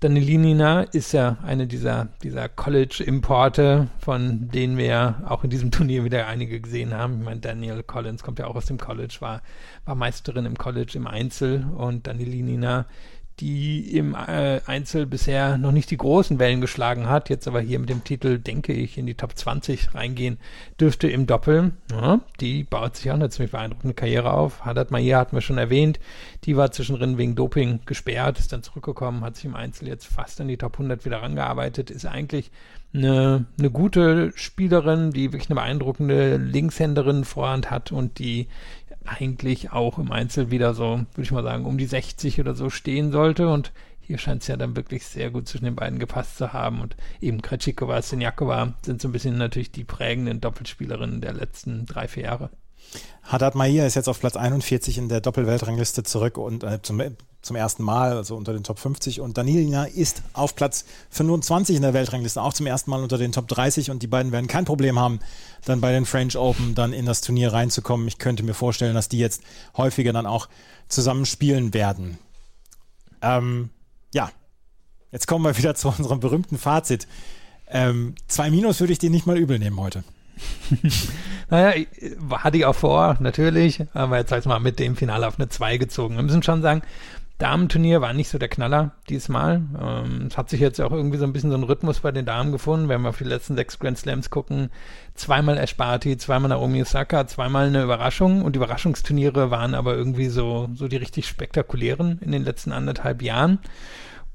[0.00, 6.28] Danilina ist ja eine dieser, dieser College-Importe, von denen wir auch in diesem Turnier wieder
[6.28, 7.18] einige gesehen haben.
[7.18, 9.42] Ich meine, Daniel Collins kommt ja auch aus dem College, war,
[9.86, 12.86] war Meisterin im College im Einzel und Danilina
[13.40, 17.78] die im äh, Einzel bisher noch nicht die großen Wellen geschlagen hat, jetzt aber hier
[17.78, 20.38] mit dem Titel, denke ich, in die Top 20 reingehen
[20.80, 21.72] dürfte im Doppel.
[21.90, 24.64] Ja, die baut sich auch eine ziemlich beeindruckende Karriere auf.
[24.64, 26.00] Haddad Maia hatten wir schon erwähnt.
[26.44, 30.40] Die war zwischendrin wegen Doping gesperrt, ist dann zurückgekommen, hat sich im Einzel jetzt fast
[30.40, 32.50] an die Top 100 wieder rangearbeitet, ist eigentlich
[32.94, 38.48] eine, eine gute Spielerin, die wirklich eine beeindruckende Linkshänderin Vorhand hat und die
[39.08, 42.70] eigentlich auch im Einzel wieder so, würde ich mal sagen, um die 60 oder so
[42.70, 43.48] stehen sollte.
[43.48, 46.80] Und hier scheint es ja dann wirklich sehr gut zwischen den beiden gepasst zu haben.
[46.80, 52.08] Und eben Kretschikova, Sinjakova sind so ein bisschen natürlich die prägenden Doppelspielerinnen der letzten drei,
[52.08, 52.50] vier Jahre.
[53.22, 57.02] Haddad Mahir ist jetzt auf Platz 41 in der Doppelweltrangliste zurück und äh, zum,
[57.42, 59.20] zum ersten Mal, also unter den Top 50.
[59.20, 63.32] Und Danilina ist auf Platz 25 in der Weltrangliste, auch zum ersten Mal unter den
[63.32, 63.90] Top 30.
[63.90, 65.20] Und die beiden werden kein Problem haben,
[65.64, 68.08] dann bei den French Open dann in das Turnier reinzukommen.
[68.08, 69.42] Ich könnte mir vorstellen, dass die jetzt
[69.76, 70.48] häufiger dann auch
[70.88, 72.18] zusammen spielen werden.
[73.22, 73.70] Ähm,
[74.12, 74.30] ja,
[75.12, 77.06] jetzt kommen wir wieder zu unserem berühmten Fazit.
[77.70, 80.02] Ähm, zwei Minus würde ich dir nicht mal übel nehmen heute.
[81.50, 81.84] naja,
[82.30, 85.48] hatte ich auch vor, natürlich, aber jetzt sag ich mal mit dem Finale auf eine
[85.48, 86.16] 2 gezogen.
[86.16, 86.82] Wir müssen schon sagen,
[87.38, 89.62] Damenturnier war nicht so der Knaller diesmal.
[89.80, 92.26] Ähm, es hat sich jetzt auch irgendwie so ein bisschen so ein Rhythmus bei den
[92.26, 94.70] Damen gefunden, wenn wir auf die letzten sechs Grand Slams gucken.
[95.14, 100.68] Zweimal Ash Barty, zweimal Naomi Osaka, zweimal eine Überraschung und Überraschungsturniere waren aber irgendwie so,
[100.74, 103.60] so die richtig spektakulären in den letzten anderthalb Jahren.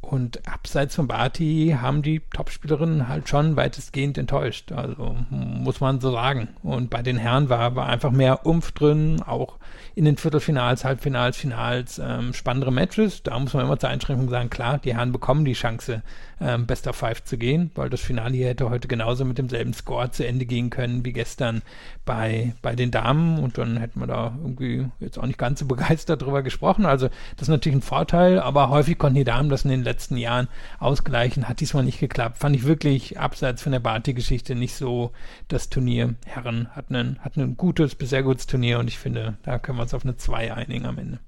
[0.04, 4.72] Und abseits von Barty haben die Topspielerinnen halt schon weitestgehend enttäuscht.
[4.72, 6.50] Also muss man so sagen.
[6.62, 9.58] Und bei den Herren war, war einfach mehr Umf drin, auch
[9.96, 13.24] in den Viertelfinals, Halbfinals, Finals ähm, spannendere Matches.
[13.24, 16.02] Da muss man immer zur Einschränkung sagen, klar, die Herren bekommen die Chance,
[16.42, 19.74] ähm, Best of Five zu gehen, weil das Finale hier hätte heute genauso mit demselben
[19.74, 21.62] Score zu Ende gehen können wie gestern
[22.06, 25.66] bei, bei den Damen und dann hätten wir da irgendwie jetzt auch nicht ganz so
[25.66, 26.86] begeistert drüber gesprochen.
[26.86, 29.93] Also das ist natürlich ein Vorteil, aber häufig konnten die Damen das in den letzten
[30.18, 30.48] Jahren
[30.80, 32.38] ausgleichen, hat diesmal nicht geklappt.
[32.38, 35.12] Fand ich wirklich abseits von der Barty-Geschichte nicht so
[35.48, 36.16] das Turnier.
[36.26, 39.78] Herren hatten ein, hatten ein gutes bis sehr gutes Turnier und ich finde, da können
[39.78, 41.20] wir uns auf eine 2 einigen am Ende.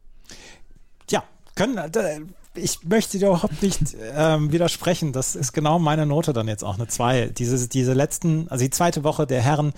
[1.10, 1.24] Ja,
[1.56, 1.80] können,
[2.56, 5.14] ich möchte dir überhaupt nicht ähm, widersprechen.
[5.14, 7.28] Das ist genau meine Note dann jetzt auch eine 2.
[7.28, 9.74] Diese, diese letzten, also die zweite Woche der Herren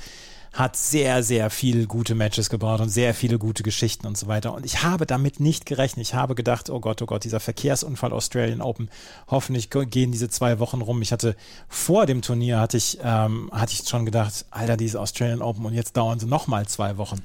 [0.54, 4.54] hat sehr, sehr viele gute Matches gebaut und sehr viele gute Geschichten und so weiter.
[4.54, 6.08] Und ich habe damit nicht gerechnet.
[6.08, 8.90] Ich habe gedacht, oh Gott, oh Gott, dieser Verkehrsunfall Australian Open,
[9.28, 11.02] hoffentlich gehen diese zwei Wochen rum.
[11.02, 11.36] Ich hatte
[11.68, 15.74] vor dem Turnier, hatte ich, ähm, hatte ich schon gedacht, Alter, diese Australian Open und
[15.74, 17.22] jetzt dauern sie nochmal zwei Wochen.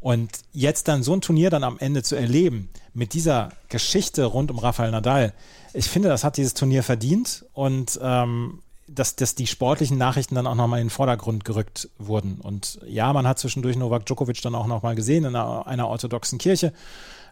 [0.00, 4.50] Und jetzt dann so ein Turnier dann am Ende zu erleben, mit dieser Geschichte rund
[4.50, 5.32] um Rafael Nadal,
[5.72, 10.46] ich finde, das hat dieses Turnier verdient und ähm, dass, dass die sportlichen Nachrichten dann
[10.46, 12.40] auch nochmal in den Vordergrund gerückt wurden.
[12.40, 16.38] Und ja, man hat zwischendurch Novak Djokovic dann auch nochmal gesehen in einer, einer orthodoxen
[16.38, 16.72] Kirche.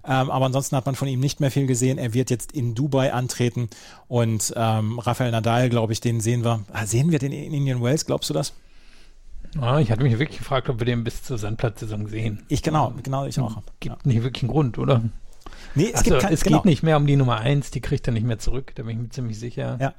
[0.04, 1.98] Ähm, aber ansonsten hat man von ihm nicht mehr viel gesehen.
[1.98, 3.68] Er wird jetzt in Dubai antreten
[4.06, 6.64] und ähm, Rafael Nadal, glaube ich, den sehen wir.
[6.72, 8.52] Ah, sehen wir den in Indian Wells, glaubst du das?
[9.60, 12.44] Ah, ich hatte mich wirklich gefragt, ob wir den bis zur Sandplatzsaison sehen.
[12.48, 13.62] Ich genau, genau ich auch.
[13.80, 13.98] Gibt ja.
[14.04, 15.02] nicht wirklich einen Grund, oder?
[15.74, 16.58] Nee, es, also, gibt kein, es genau.
[16.58, 18.92] geht nicht mehr um die Nummer 1, die kriegt er nicht mehr zurück, da bin
[18.92, 19.78] ich mir ziemlich sicher.
[19.80, 19.94] Ja.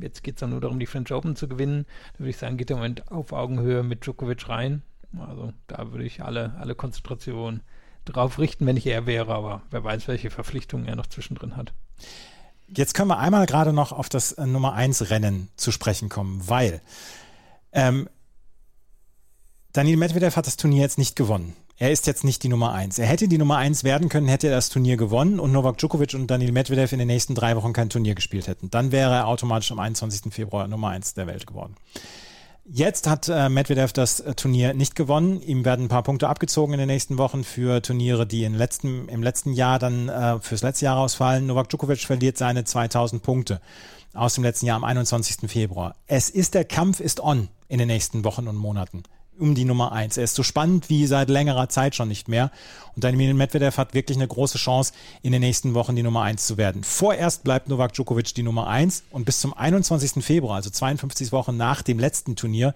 [0.00, 1.86] Jetzt geht es dann nur darum, die French Open zu gewinnen.
[2.14, 4.82] Da würde ich sagen, geht im Moment auf Augenhöhe mit Djokovic rein.
[5.18, 7.62] Also da würde ich alle, alle Konzentration
[8.04, 11.72] drauf richten, wenn ich er wäre, aber wer weiß, welche Verpflichtungen er noch zwischendrin hat.
[12.68, 16.48] Jetzt können wir einmal gerade noch auf das äh, Nummer 1 Rennen zu sprechen kommen,
[16.48, 16.80] weil
[17.72, 18.08] ähm,
[19.72, 22.98] Daniel Medvedev hat das Turnier jetzt nicht gewonnen er ist jetzt nicht die Nummer eins.
[22.98, 26.14] Er hätte die Nummer eins werden können, hätte er das Turnier gewonnen und Novak Djokovic
[26.14, 28.70] und Daniel Medvedev in den nächsten drei Wochen kein Turnier gespielt hätten.
[28.70, 30.32] Dann wäre er automatisch am 21.
[30.32, 31.74] Februar Nummer eins der Welt geworden.
[32.66, 35.42] Jetzt hat äh, Medvedev das äh, Turnier nicht gewonnen.
[35.42, 39.08] Ihm werden ein paar Punkte abgezogen in den nächsten Wochen für Turniere, die in letzten,
[39.08, 41.46] im letzten Jahr dann äh, fürs letzte Jahr ausfallen.
[41.46, 43.60] Novak Djokovic verliert seine 2000 Punkte
[44.14, 45.50] aus dem letzten Jahr am 21.
[45.50, 45.96] Februar.
[46.06, 49.02] Es ist der Kampf ist on in den nächsten Wochen und Monaten
[49.38, 50.16] um die Nummer eins.
[50.16, 52.50] Er ist so spannend wie seit längerer Zeit schon nicht mehr.
[52.94, 54.92] Und Daniil Medvedev hat wirklich eine große Chance,
[55.22, 56.84] in den nächsten Wochen die Nummer eins zu werden.
[56.84, 60.24] Vorerst bleibt Novak Djokovic die Nummer eins und bis zum 21.
[60.24, 62.74] Februar, also 52 Wochen nach dem letzten Turnier,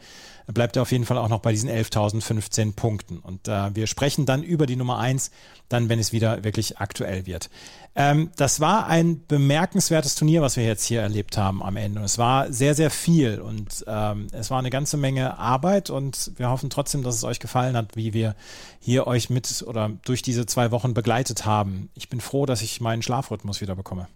[0.53, 3.19] bleibt er auf jeden Fall auch noch bei diesen 11.015 Punkten.
[3.19, 5.31] Und äh, wir sprechen dann über die Nummer eins,
[5.69, 7.51] dann, wenn es wieder wirklich aktuell wird.
[7.95, 12.01] Ähm, das war ein bemerkenswertes Turnier, was wir jetzt hier erlebt haben am Ende.
[12.01, 16.33] Und es war sehr, sehr viel und ähm, es war eine ganze Menge Arbeit und
[16.37, 18.35] wir hoffen trotzdem, dass es euch gefallen hat, wie wir
[18.81, 21.91] hier euch mit oder durch diese zwei Wochen begleitet haben.
[21.95, 24.09] Ich bin froh, dass ich meinen Schlafrhythmus wieder bekomme.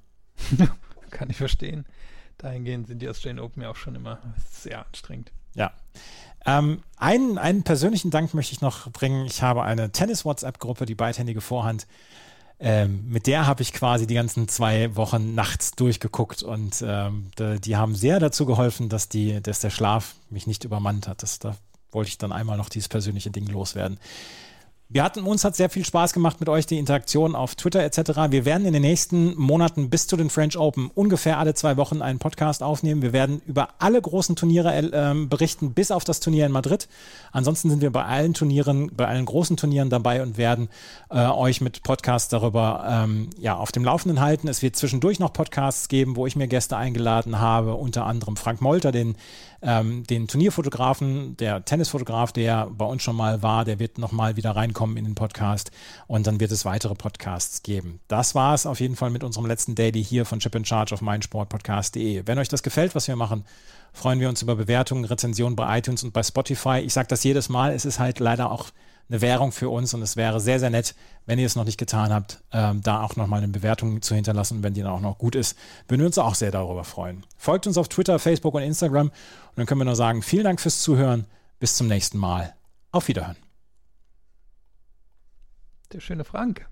[1.11, 1.85] Kann ich verstehen.
[2.38, 4.18] Dahingehend sind die Australian Open ja auch schon immer
[4.51, 5.31] sehr anstrengend.
[5.54, 5.72] Ja.
[6.44, 9.26] Ähm, einen, einen persönlichen Dank möchte ich noch bringen.
[9.26, 11.86] Ich habe eine Tennis-WhatsApp-Gruppe, die beidhändige Vorhand.
[12.58, 17.76] Ähm, mit der habe ich quasi die ganzen zwei Wochen nachts durchgeguckt und ähm, die
[17.76, 21.24] haben sehr dazu geholfen, dass, die, dass der Schlaf mich nicht übermannt hat.
[21.24, 21.56] Das, da
[21.90, 23.98] wollte ich dann einmal noch dieses persönliche Ding loswerden.
[24.94, 28.28] Wir hatten uns hat sehr viel Spaß gemacht mit euch die Interaktion auf Twitter etc.
[28.28, 32.02] Wir werden in den nächsten Monaten bis zu den French Open ungefähr alle zwei Wochen
[32.02, 33.00] einen Podcast aufnehmen.
[33.00, 36.88] Wir werden über alle großen Turniere äh, berichten, bis auf das Turnier in Madrid.
[37.33, 40.68] Ansonsten sind wir bei allen Turnieren, bei allen großen Turnieren dabei und werden
[41.09, 44.46] äh, euch mit Podcasts darüber ähm, ja auf dem Laufenden halten.
[44.46, 48.61] Es wird zwischendurch noch Podcasts geben, wo ich mir Gäste eingeladen habe, unter anderem Frank
[48.61, 49.16] Molter, den
[49.62, 54.57] ähm, den Turnierfotografen, der Tennisfotograf, der bei uns schon mal war, der wird nochmal wieder
[54.57, 55.70] reinkommen in den Podcast
[56.07, 58.01] und dann wird es weitere Podcasts geben.
[58.09, 60.94] Das war es auf jeden Fall mit unserem letzten Daily hier von Chip in Charge
[60.94, 62.22] auf meinsportpodcast.de.
[62.27, 63.44] Wenn euch das gefällt, was wir machen,
[63.92, 66.79] freuen wir uns über Bewertungen, Rezensionen bei iTunes und bei Spotify.
[66.79, 68.70] Ich sage das jedes Mal, es ist halt leider auch
[69.08, 70.94] eine Währung für uns und es wäre sehr, sehr nett,
[71.26, 74.62] wenn ihr es noch nicht getan habt, ähm, da auch nochmal eine Bewertung zu hinterlassen.
[74.62, 75.56] Wenn die dann auch noch gut ist,
[75.88, 77.24] würden wir uns auch sehr darüber freuen.
[77.36, 79.12] Folgt uns auf Twitter, Facebook und Instagram und
[79.57, 81.26] dann können wir nur sagen, vielen Dank fürs Zuhören.
[81.59, 82.55] Bis zum nächsten Mal.
[82.90, 83.36] Auf Wiederhören.
[85.92, 86.66] Der schöne Frank.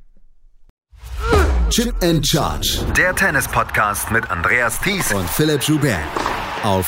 [1.70, 2.84] Chip and Charge.
[2.96, 6.00] Der Tennis-Podcast mit Andreas Thies und Philipp Joubert.
[6.64, 6.86] Auf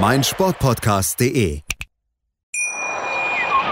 [0.00, 1.67] meinsportpodcast.de.